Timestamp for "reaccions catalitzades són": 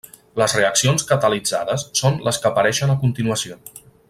0.59-2.19